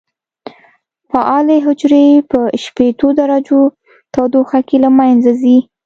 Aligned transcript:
فعالې 1.11 1.57
حجرې 1.65 2.07
په 2.31 2.39
شپېتو 2.63 3.07
درجو 3.19 3.61
تودوخه 4.13 4.59
کې 4.67 4.77
له 4.83 4.89
منځه 4.97 5.31
ځي. 5.41 5.57